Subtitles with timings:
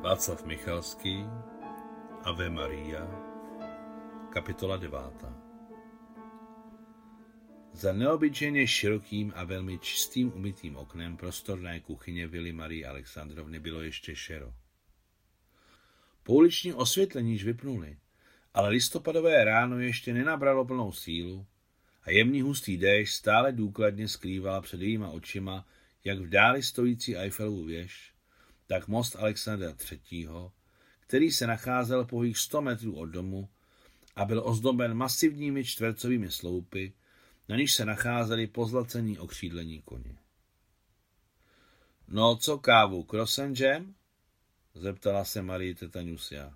[0.00, 1.24] Václav Michalský,
[2.22, 3.06] Ave Maria,
[4.32, 5.00] kapitola 9.
[7.72, 14.16] Za neobyčejně širokým a velmi čistým umytým oknem prostorné kuchyně Vily Marie Alexandrovny bylo ještě
[14.16, 14.54] šero.
[16.22, 17.96] Pouliční osvětlení již vypnuli,
[18.54, 21.46] ale listopadové ráno ještě nenabralo plnou sílu
[22.02, 25.66] a jemný hustý déšť stále důkladně skrýval před jejíma očima
[26.04, 28.15] jak v dáli stojící Eiffelovu věž,
[28.66, 30.28] tak most Alexandra III.,
[31.00, 33.48] který se nacházel pouhých 100 metrů od domu
[34.16, 36.92] a byl ozdoben masivními čtvercovými sloupy,
[37.48, 40.18] na níž se nacházeli pozlacení okřídlení koně.
[42.08, 43.06] No, co kávu,
[43.58, 43.94] jam?
[44.74, 46.54] zeptala se Marie teta Nusia.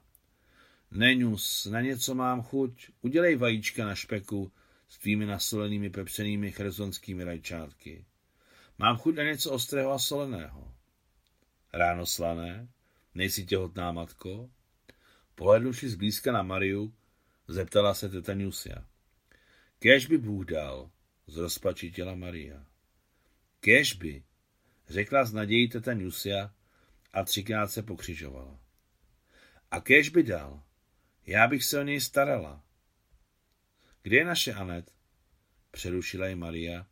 [0.90, 4.52] Neňus, na něco mám chuť, udělej vajíčka na špeku
[4.88, 8.04] s tvými nasolenými pepřenými chersonskými rajčátky.
[8.78, 10.74] Mám chuť na něco ostrého a soleného.
[11.72, 12.68] Ráno slané,
[13.14, 14.50] nejsi těhotná matko?
[15.34, 16.94] Pohlednuši zblízka na Mariu,
[17.48, 18.32] zeptala se teta.
[19.78, 20.90] Kéž by Bůh dal,
[21.26, 22.66] zrozpačitila Maria.
[23.60, 24.24] Kéž by,
[24.88, 25.94] řekla s nadějí teta
[27.12, 28.60] a třikrát se pokřižovala.
[29.70, 30.62] A kéž by dal,
[31.26, 32.64] já bych se o něj starala.
[34.02, 34.92] Kde je naše Anet?
[35.70, 36.86] Přerušila ji Maria,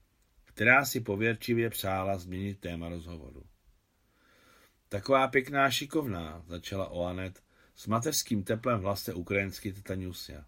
[0.45, 3.47] která si pověrčivě přála změnit téma rozhovoru.
[4.89, 7.43] Taková pěkná šikovná, začala Oanet
[7.77, 10.45] s mateřským teplem v hlase ukrajinsky teta Nusia.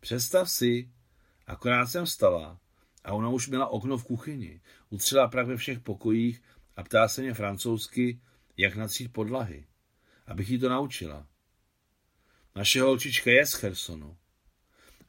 [0.00, 0.90] Představ si,
[1.46, 2.60] akorát jsem vstala
[3.04, 6.42] a ona už měla okno v kuchyni, utřela prach ve všech pokojích
[6.76, 8.20] a ptá se mě francouzsky,
[8.56, 9.66] jak natřít podlahy,
[10.26, 11.26] abych jí to naučila.
[12.54, 14.16] Naše holčička je z Chersonu.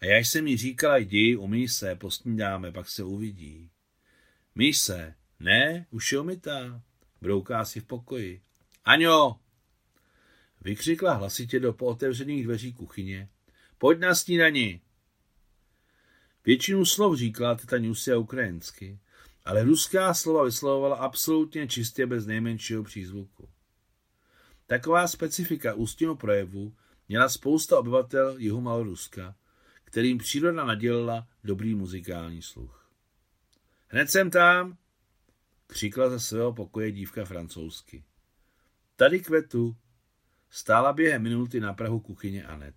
[0.01, 3.69] A já jsem jí říkala, jdi, umí se, posnídáme, pak se uvidí.
[4.55, 6.81] Míš se, ne, už je umytá,
[7.21, 8.41] brouká si v pokoji.
[8.85, 9.39] Aňo!
[10.61, 13.29] Vykřikla hlasitě do pootevřených dveří kuchyně.
[13.77, 14.81] Pojď na snídani!
[16.45, 18.99] Většinu slov říkala teta Nusia ukrajinsky,
[19.45, 23.49] ale ruská slova vyslovovala absolutně čistě bez nejmenšího přízvuku.
[24.67, 26.75] Taková specifika ústního projevu
[27.09, 29.35] měla spousta obyvatel jihu Maloruska,
[29.83, 32.89] kterým příroda nadělila dobrý muzikální sluch.
[33.87, 34.77] Hned jsem tam,
[35.67, 38.03] křikla ze svého pokoje dívka francouzsky.
[39.03, 39.75] Tady kvetu.
[40.49, 42.75] Stála během minuty na prahu kuchyně Anet.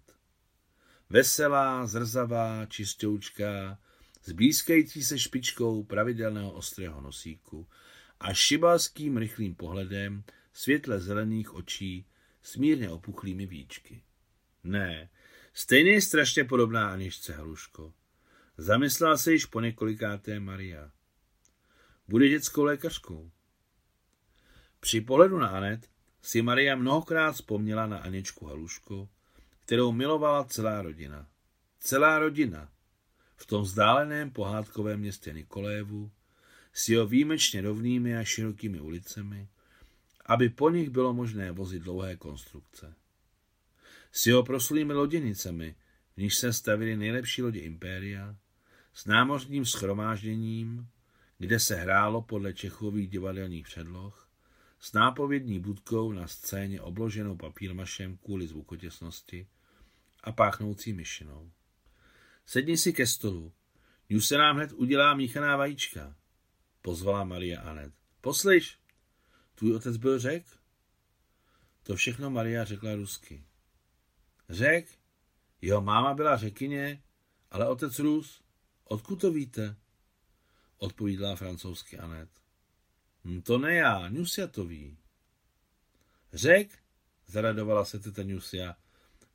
[1.11, 3.79] Veselá, zrzavá, čistoučká,
[4.23, 7.69] s blízkající se špičkou pravidelného ostrého nosíku
[8.21, 12.07] a šibalským rychlým pohledem světle zelených očí
[12.43, 14.03] s mírně opuchlými víčky.
[14.65, 15.11] Ne,
[15.55, 17.95] stejně strašně podobná Aničce Haluško.
[18.57, 20.91] Zamyslela se již po několikáté Maria.
[22.09, 23.31] Bude dětskou lékařkou.
[24.81, 25.96] Při pohledu na Anet
[26.27, 29.09] si Maria mnohokrát vzpomněla na Aničku Haluško,
[29.61, 31.27] kterou milovala celá rodina.
[31.79, 32.69] Celá rodina.
[33.37, 36.11] V tom vzdáleném pohádkovém městě Nikolévu,
[36.73, 39.49] s jeho výjimečně rovnými a širokými ulicemi,
[40.25, 42.95] aby po nich bylo možné vozit dlouhé konstrukce.
[44.13, 45.75] S jeho proslými loděnicemi,
[46.17, 48.37] v níž se stavily nejlepší lodě Impéria,
[48.95, 50.89] s námořním schromážděním,
[51.39, 54.26] kde se hrálo podle Čechových divadelních předloh,
[54.81, 59.47] s nápovědní budkou na scéně obloženou papírmašem kvůli zvukotěsnosti
[60.25, 61.51] a páchnoucí myšinou.
[62.47, 63.53] Sedni si ke stolu.
[64.09, 66.17] Ju se nám hned udělá míchaná vajíčka,
[66.83, 67.95] pozvala Maria Anet.
[68.21, 68.79] Poslyš,
[69.55, 70.47] tvůj otec byl řek?
[71.83, 73.45] To všechno Maria řekla rusky.
[74.49, 74.99] Řek?
[75.61, 77.03] Jeho máma byla řekyně,
[77.51, 78.43] ale otec Rus.
[78.85, 79.77] Odkud to víte?
[80.79, 82.31] Odpovídala francouzsky Anet.
[83.27, 84.99] Hm, to ne já, Nusia to ví.
[86.33, 86.79] Řek,
[87.27, 88.77] zaradovala se teta Nusia,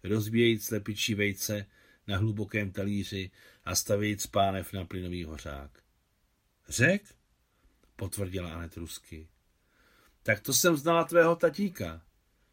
[0.04, 1.66] rozbíjejíc slepičí vejce
[2.08, 3.32] na hlubokém talíři
[3.66, 5.84] a stavějíc pánev na plynový hořák.
[6.70, 7.16] Řek,
[7.96, 9.28] potvrdila Anet rusky.
[10.24, 12.02] Tak to jsem znala tvého tatíka.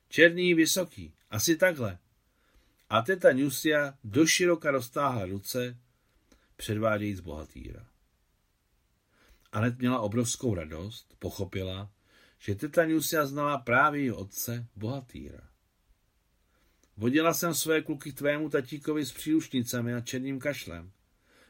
[0.08, 1.98] Černý, vysoký, asi takhle.
[2.88, 5.78] A teta Nusia doširoka roztáhla ruce,
[6.56, 7.87] předvádějíc bohatýra.
[9.58, 11.90] Anet měla obrovskou radost, pochopila,
[12.38, 15.48] že teta Nusia znala právě jeho otce, bohatýra.
[16.96, 20.92] Vodila jsem své kluky k tvému tatíkovi s příušnicemi a černým kašlem.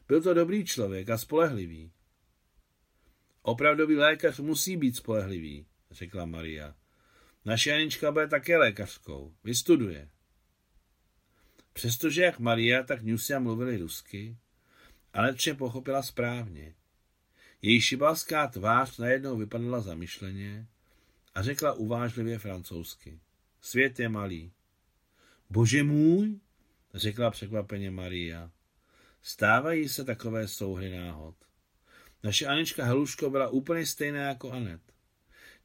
[0.09, 1.93] Byl to dobrý člověk a spolehlivý.
[3.43, 6.75] Opravdový lékař musí být spolehlivý, řekla Maria.
[7.45, 9.35] Naše Anička bude také lékařskou.
[9.45, 10.09] Vystuduje.
[11.73, 14.37] Přestože jak Maria, tak Nusia mluvili rusky,
[15.13, 16.75] ale vše pochopila správně.
[17.63, 20.67] Její šibalská tvář najednou vypadala zamyšleně
[21.35, 23.21] a řekla uvážlivě francouzsky.
[23.61, 24.53] Svět je malý.
[25.51, 26.41] Bože můj,
[26.95, 28.51] řekla překvapeně Maria.
[29.23, 31.35] Stávají se takové souhry náhod.
[32.23, 34.81] Naše Anička Heluško byla úplně stejná jako Anet.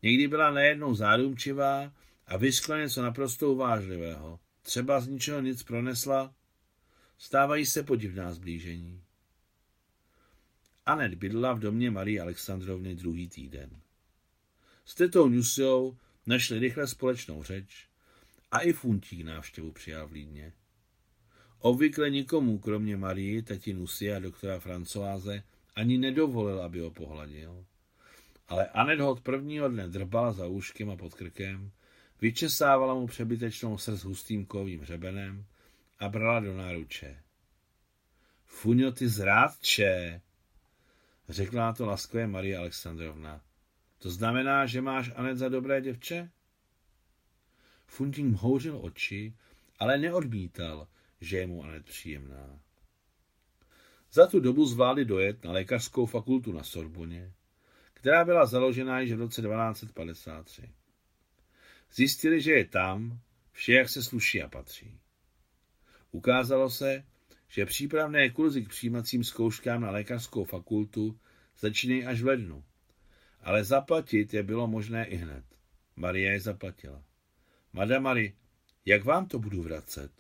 [0.02, 1.94] Někdy byla najednou zádumčivá
[2.28, 4.40] a vyskla něco naprosto uvážlivého.
[4.62, 6.34] Třeba z ničeho nic pronesla.
[7.18, 9.04] Stávají se podivná zblížení.
[10.86, 13.70] Anet bydla v domě Marie Alexandrovny druhý týden.
[14.86, 17.88] S tetou Nusiou našli rychle společnou řeč
[18.52, 20.54] a i Funtík návštěvu přijal v Lídně.
[21.60, 25.44] Obvykle nikomu, kromě Marii, teti Nusie a doktora Francoáze,
[25.76, 27.66] ani nedovolil, aby ho pohladil.
[28.48, 31.72] Ale Anet ho od prvního dne drbala za úškem a pod krkem,
[32.22, 35.46] vyčesávala mu přebytečnou srst hustým kovým hřebenem
[36.00, 37.20] a brala do náruče.
[38.46, 40.22] Fuňo, ty zrádče,
[41.30, 43.42] řekla to laskové Marie Alexandrovna.
[44.00, 46.30] To znamená, že máš Anet za dobré děvče?
[47.88, 49.34] Funtík houřil oči,
[49.80, 50.88] ale neodmítal,
[51.22, 52.60] že je mu Anet příjemná.
[54.12, 57.34] Za tu dobu zvládli dojet na lékařskou fakultu na Sorboně,
[57.94, 60.70] která byla založena již v roce 1253.
[61.94, 63.20] Zjistili, že je tam
[63.52, 65.00] vše, jak se sluší a patří.
[66.12, 67.06] Ukázalo se,
[67.54, 71.20] že přípravné kurzy k přijímacím zkouškám na lékařskou fakultu
[71.60, 72.64] začínají až v lednu,
[73.42, 75.46] ale zaplatit je bylo možné i hned.
[75.96, 77.04] Marie je zaplatila.
[77.74, 78.34] Madame Marie,
[78.86, 80.12] jak vám to budu vracet?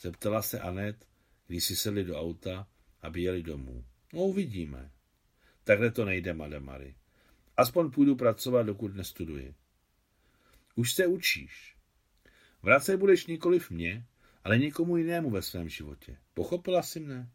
[0.00, 1.06] Zeptala se Anet,
[1.46, 2.68] když si sedli do auta,
[3.02, 3.84] aby jeli domů.
[4.12, 4.90] No, uvidíme.
[5.64, 6.94] Takhle to nejde, Madame Marie.
[7.56, 9.54] Aspoň půjdu pracovat, dokud nestuduji.
[10.74, 11.76] Už se učíš.
[12.62, 14.06] Vracet budeš nikoliv mě,
[14.44, 16.16] ale někomu jinému ve svém životě.
[16.34, 17.30] Pochopila jsi mne?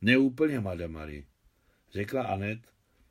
[0.00, 1.24] Neúplně, Madame Marie,
[1.92, 2.60] řekla Anet,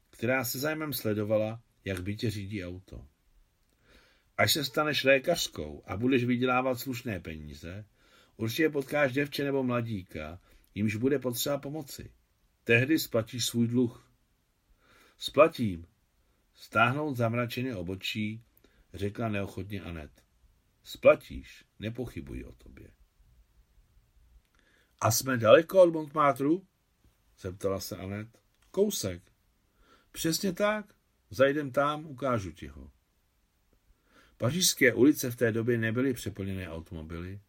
[0.10, 3.08] která se zájmem sledovala, jak by tě řídí auto.
[4.38, 7.86] Až se staneš lékařskou a budeš vydělávat slušné peníze,
[8.38, 10.40] určitě potkáš děvče nebo mladíka,
[10.76, 12.12] jimž bude potřeba pomoci.
[12.64, 14.12] Tehdy splatíš svůj dluh.
[15.18, 15.88] Splatím.
[16.56, 18.44] Stáhnout zamračené obočí,
[18.94, 20.12] řekla neochotně Anet.
[20.90, 22.92] Splatíš, nepochybuji o tobě.
[25.02, 26.68] A jsme daleko od Montmartru?
[27.40, 28.28] zeptala se Anet.
[28.72, 29.32] Kousek.
[30.12, 30.94] Přesně tak.
[31.30, 32.92] Zajdem tam, ukážu ti ho.
[34.38, 37.42] Pařížské ulice v té době nebyly přeplněné automobily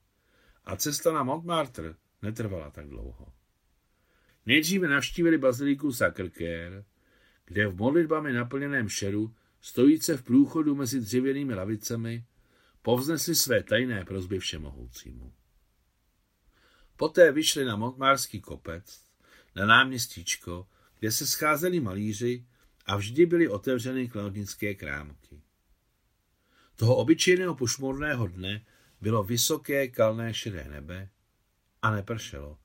[0.65, 3.33] a cesta na Montmartre netrvala tak dlouho.
[4.47, 6.85] Nejdříve navštívili baziliku Sacré-Cœur,
[7.45, 12.25] kde v modlitbami naplněném šeru, stojíce v průchodu mezi dřevěnými lavicemi,
[12.83, 15.33] povznesli své tajné prozby všemohoucímu.
[16.97, 19.01] Poté vyšli na Montmarský kopec,
[19.57, 20.69] na náměstíčko,
[20.99, 22.47] kde se scházeli malíři
[22.87, 25.43] a vždy byly otevřeny kladnické krámky.
[26.77, 28.67] Toho obyčejného pošmorného dne
[29.01, 31.09] bylo vysoké kalné šedé nebe
[31.83, 32.59] a nepršelo,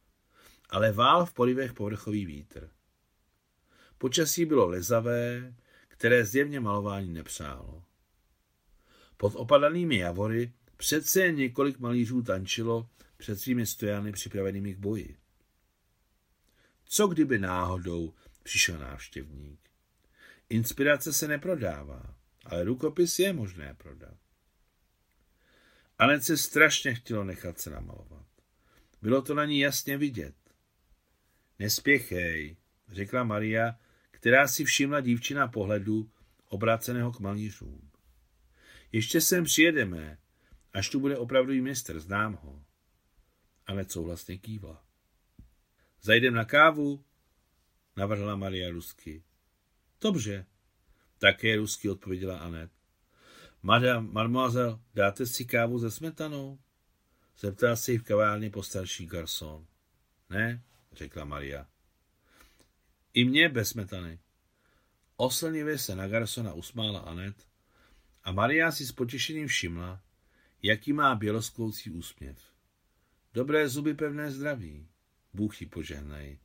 [0.70, 2.70] ale vál v polivech povrchový vítr.
[3.98, 5.56] Počasí bylo lezavé,
[5.88, 7.84] které zjevně malování nepřálo.
[9.18, 15.18] Pod opadanými javory přece jen několik malířů tančilo před svými stojany připravenými k boji.
[16.86, 18.14] Co kdyby náhodou
[18.44, 19.60] přišel návštěvník?
[20.50, 22.16] Inspirace se neprodává,
[22.46, 24.18] ale rukopis je možné prodat.
[26.00, 28.26] Anet se strašně chtělo nechat se namalovat.
[29.02, 30.36] Bylo to na ní jasně vidět.
[31.60, 32.57] Nespěchej,
[32.92, 33.80] řekla Maria,
[34.12, 36.10] která si všimla dívčina pohledu
[36.48, 37.92] obráceného k malířům.
[38.95, 40.18] Ještě sem přijedeme,
[40.73, 42.66] až tu bude opravdový mistr, znám ho.
[43.66, 44.83] Anet souhlasně kývla.
[46.02, 47.06] Zajdem na kávu?
[47.95, 49.23] Navrhla Maria rusky.
[50.02, 50.45] Dobře,
[51.18, 52.71] také rusky odpověděla Anet.
[53.61, 56.59] Madame, mademoiselle, dáte si kávu ze smetanou?
[57.40, 59.68] Zeptal se jí v kavárně postarší garson.
[60.30, 61.68] Ne, řekla Maria.
[63.14, 64.19] I mě bez smetany.
[65.16, 67.55] Oslnivě se na garsona usmála Anet
[68.26, 70.02] a Maria si s potěšením všimla,
[70.62, 72.38] jaký má běloskloucí úsměv.
[73.34, 74.88] Dobré zuby, pevné zdraví.
[75.34, 76.40] Bůh ji požehnej.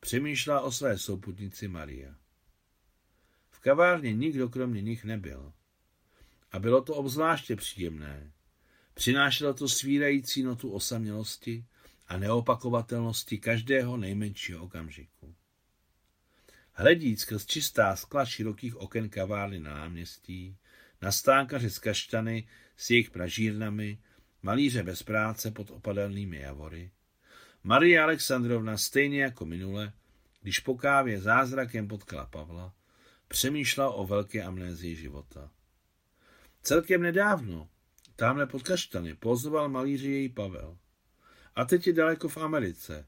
[0.00, 2.14] Přemýšlela o své souputnici Maria.
[3.50, 5.52] V kavárně nikdo kromě nich nebyl.
[6.52, 8.32] A bylo to obzvláště příjemné.
[8.94, 11.64] Přinášelo to svírající notu osamělosti
[12.06, 15.34] a neopakovatelnosti každého nejmenšího okamžiku.
[16.72, 20.56] Hledíc skrz čistá skla širokých oken kavárny na náměstí,
[21.02, 23.98] na stánkaře z kaštany s jejich pražírnami,
[24.42, 26.90] malíře bez práce pod opadelnými javory,
[27.64, 29.92] Marie Alexandrovna stejně jako minule,
[30.42, 32.74] když po kávě zázrakem potkala Pavla,
[33.28, 35.50] přemýšlela o velké amnézii života.
[36.62, 37.68] Celkem nedávno,
[38.16, 40.78] Tamhle pod kaštany pozoval malíři její Pavel.
[41.54, 43.06] A teď je daleko v Americe.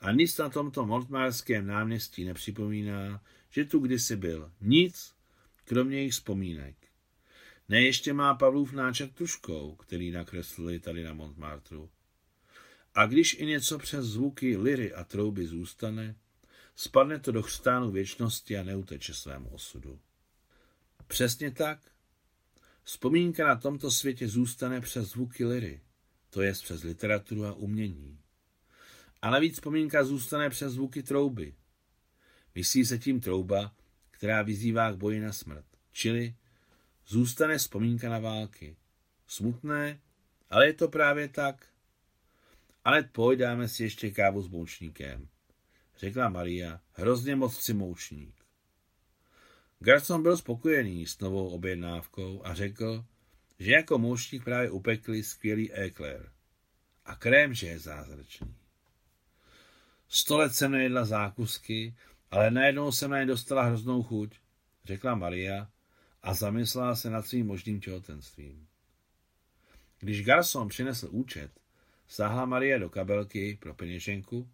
[0.00, 4.52] A nic na tomto Montmarském náměstí nepřipomíná, že tu kdysi byl.
[4.60, 5.14] Nic,
[5.64, 6.85] kromě jejich vzpomínek.
[7.68, 11.90] Ne, ještě má Pavlův náčet tuškou, který nakreslili tady na Montmartru.
[12.94, 16.16] A když i něco přes zvuky liry a trouby zůstane,
[16.76, 20.00] spadne to do chřtánu věčnosti a neuteče svému osudu.
[21.06, 21.80] Přesně tak.
[22.82, 25.80] Vzpomínka na tomto světě zůstane přes zvuky liry,
[26.30, 28.18] to jest přes literaturu a umění.
[29.22, 31.54] A navíc vzpomínka zůstane přes zvuky trouby.
[32.54, 33.74] Myslí se tím trouba,
[34.10, 36.34] která vyzývá k boji na smrt, čili
[37.06, 38.76] zůstane vzpomínka na války.
[39.26, 40.00] Smutné,
[40.50, 41.66] ale je to právě tak.
[42.84, 45.28] Ale pojď, dáme si ještě kávu s moučníkem,
[45.98, 48.34] řekla Maria, hrozně moc chci moučník.
[49.80, 53.04] Garson byl spokojený s novou objednávkou a řekl,
[53.58, 56.32] že jako moučník právě upekli skvělý ékler.
[57.04, 58.54] A krém, že je zázračný.
[60.08, 61.94] Sto let jsem nejedla zákusky,
[62.30, 64.34] ale najednou jsem na ně dostala hroznou chuť,
[64.84, 65.68] řekla Maria
[66.26, 68.68] a zamyslela se nad svým možným těhotenstvím.
[69.98, 71.60] Když Garson přinesl účet,
[72.08, 74.50] sáhla Marie do kabelky pro peněženku,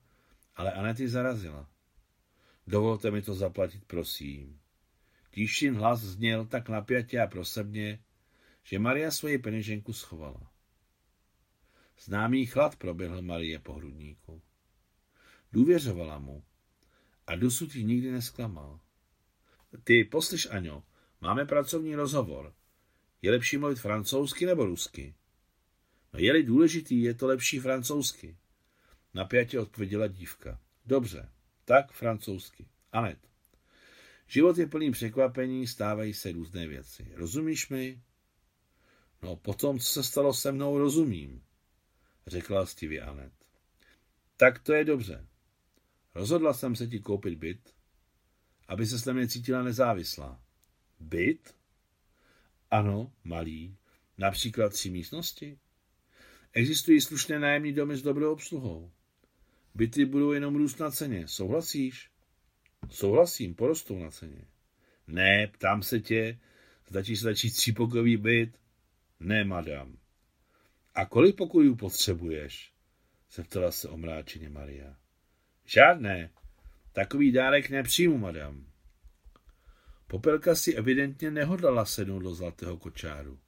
[0.57, 1.71] ale Anety zarazila.
[2.67, 4.61] Dovolte mi to zaplatit, prosím.
[5.31, 8.05] Tíšin hlas zněl tak napjatě a prosebně,
[8.63, 10.53] že Maria svoji peněženku schovala.
[12.01, 14.43] Známý chlad proběhl Marie po hrudníku.
[15.53, 16.45] Důvěřovala mu
[17.27, 18.81] a dosud ji nikdy nesklamal.
[19.85, 20.83] Ty, poslyš, Aňo,
[21.23, 22.55] máme pracovní rozhovor.
[23.23, 25.15] Je lepší mluvit francouzsky nebo rusky?
[26.13, 28.37] No je-li důležitý, je to lepší francouzsky.
[29.15, 30.61] Napjatě odpověděla dívka.
[30.87, 31.29] Dobře,
[31.65, 32.69] tak francouzsky.
[32.93, 33.19] Anet.
[34.27, 37.13] Život je plný překvapení, stávají se různé věci.
[37.15, 38.03] Rozumíš mi?
[39.23, 41.43] No, potom, co se stalo se mnou, rozumím,
[42.27, 43.33] řekla Stevie Anet.
[44.37, 45.27] Tak to je dobře.
[46.15, 47.75] Rozhodla jsem se ti koupit byt,
[48.69, 50.41] aby se s mě cítila nezávislá.
[51.03, 51.55] Byt?
[52.71, 53.77] Ano, malý.
[54.19, 55.59] Například tři místnosti.
[56.53, 58.91] Existují slušné nájemní domy s dobrou obsluhou.
[59.75, 61.29] Byty budou jenom růst na ceně.
[61.29, 62.11] Souhlasíš?
[62.91, 64.45] Souhlasím, porostou na ceně.
[65.07, 66.39] Ne, ptám se tě,
[66.89, 68.59] zda ti stačí třípokový byt?
[69.21, 69.99] Ne, madam.
[70.95, 72.73] A kolik pokojů potřebuješ?
[73.33, 74.97] Zeptala se omráčeně Maria.
[75.65, 76.31] Žádné.
[76.93, 78.72] Takový dárek nepřijmu, madam.
[80.13, 83.39] Popelka si evidentně nehodlala sednout do zlatého kočáru.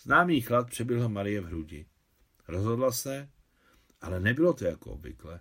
[0.00, 1.86] Známý chlad přebyl Marie v hrudi.
[2.48, 3.28] Rozhodla se,
[4.00, 5.40] ale nebylo to jako obvykle.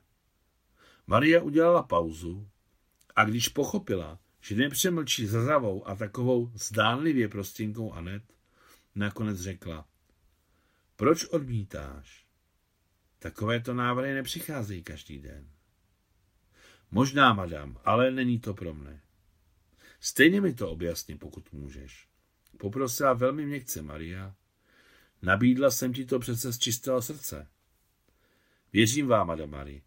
[1.07, 2.49] Maria udělala pauzu
[3.15, 8.23] a když pochopila, že nepřemlčí za zavou a takovou zdánlivě prostinkou Anet,
[8.95, 9.87] nakonec řekla,
[10.95, 12.25] proč odmítáš?
[13.19, 15.49] Takovéto návrhy nepřicházejí každý den.
[16.91, 19.04] Možná, madam, ale není to pro mne.
[19.99, 22.07] Stejně mi to objasni, pokud můžeš.
[22.57, 24.35] Poprosila velmi měkce Maria.
[25.21, 27.47] Nabídla jsem ti to přece z čistého srdce.
[28.73, 29.81] Věřím vám, madam Marie,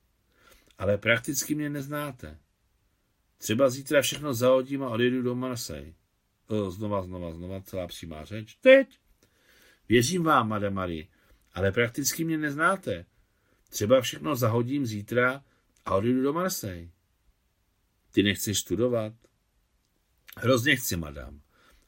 [0.78, 2.38] ale prakticky mě neznáte.
[3.38, 5.92] Třeba zítra všechno zahodím a odjedu do Marseille.
[6.46, 8.54] O, znova, znova, znova, celá přímá řeč.
[8.60, 8.98] Teď!
[9.88, 11.06] Věřím vám, madam Marie,
[11.52, 13.04] ale prakticky mě neznáte.
[13.68, 15.44] Třeba všechno zahodím zítra
[15.84, 16.88] a odjedu do Marseille.
[18.10, 19.12] Ty nechceš studovat?
[20.40, 21.40] Hrozně chci, madam,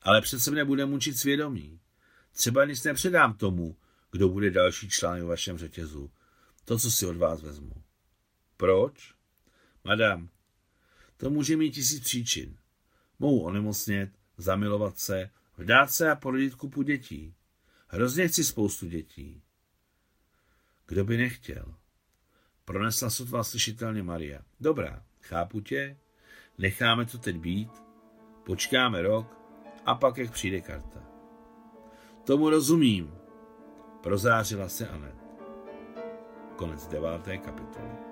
[0.03, 1.81] ale přece mne bude mučit svědomí.
[2.33, 3.77] Třeba nic nepředám tomu,
[4.11, 6.11] kdo bude další člán v vašem řetězu.
[6.65, 7.83] To, co si od vás vezmu.
[8.57, 9.15] Proč?
[9.85, 10.29] Madam,
[11.17, 12.57] to může mít tisíc příčin.
[13.19, 17.35] Mohu onemocnět, zamilovat se, vdát se a porodit kupu dětí.
[17.89, 19.43] Hrozně chci spoustu dětí.
[20.87, 21.75] Kdo by nechtěl?
[22.65, 24.43] Pronesla sotva slyšitelně Maria.
[24.61, 25.99] Dobrá, chápu tě,
[26.59, 27.90] necháme to teď být,
[28.45, 29.27] počkáme rok
[29.87, 31.01] a pak, jak přijde karta.
[32.25, 33.15] Tomu rozumím,
[34.01, 35.17] prozářila se Anet.
[36.57, 38.10] Konec deváté kapitoly.